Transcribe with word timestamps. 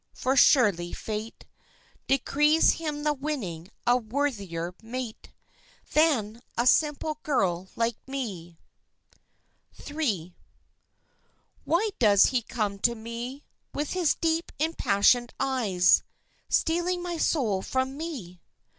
for 0.15 0.35
surely 0.35 0.93
Fate 0.93 1.45
Decrees 2.07 2.71
him 2.71 3.03
the 3.03 3.13
winning 3.13 3.69
a 3.85 3.97
worthier 3.97 4.73
mate 4.81 5.31
Than 5.93 6.41
a 6.57 6.65
simple 6.65 7.19
girl 7.21 7.67
like 7.75 7.97
me! 8.07 8.57
III. 9.87 10.33
Why 11.65 11.91
does 11.99 12.25
he 12.33 12.41
come 12.41 12.79
to 12.79 12.95
me, 12.95 13.43
With 13.75 13.91
his 13.93 14.15
deep, 14.15 14.51
impassioned 14.57 15.35
eyes, 15.39 16.01
Stealing 16.49 17.03
my 17.03 17.17
soul 17.19 17.61
from 17.61 17.95
me? 17.95 18.41